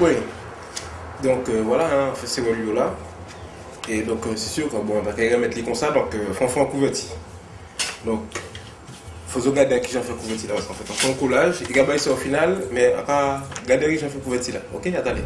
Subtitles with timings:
[0.00, 0.12] Oui.
[1.22, 2.94] Donc euh, voilà, hein, on fait ces lieux là.
[3.88, 6.46] Et donc euh, c'est sûr que bon, on va mettre les comme ça, donc euh,
[6.60, 7.08] un couverti.
[8.04, 8.20] Donc,
[9.26, 11.64] faut regarder qui j'en fais couverti là, parce qu'en fait, on fait un collage, et
[11.66, 14.60] regarde ça au final, mais à part regarder qui j'en fais couverti là.
[14.72, 15.22] Ok, attendez.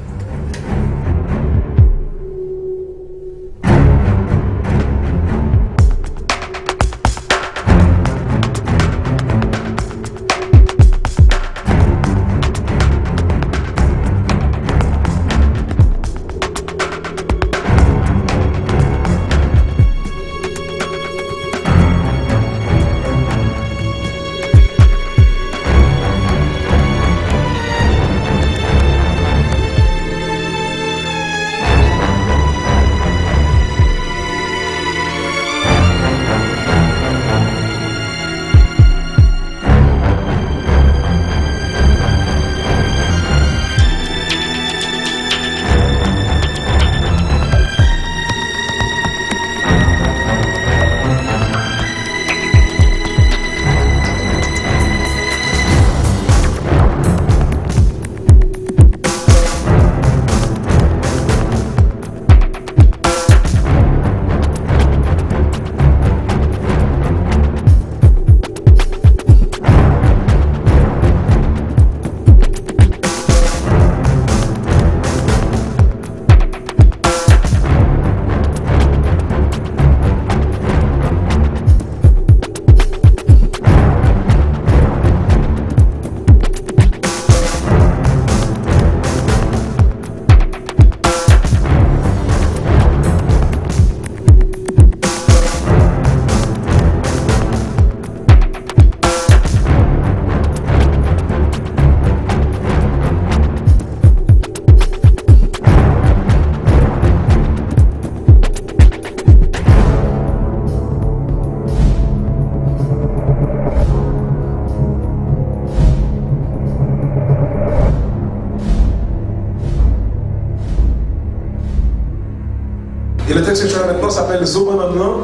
[123.33, 125.21] Et le texte que je fais maintenant s'appelle Zobanamnan.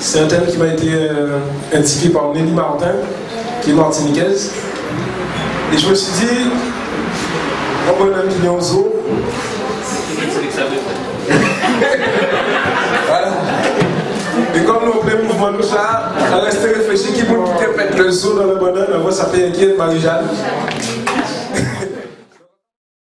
[0.00, 1.38] C'est un thème qui m'a été euh,
[2.08, 2.94] par Nelly Martin,
[3.62, 4.50] qui est martiniquaise.
[5.72, 6.50] Et je me suis dit,
[7.86, 7.96] on va
[8.28, 8.92] qui en zoo?
[13.06, 13.28] voilà.
[14.56, 18.10] Et comme nous, on plein mouvement de ça, on reste réfléchi qui peut quitter le
[18.10, 20.26] zoo dans le bonheur, on va s'appeler Marie-Jeanne.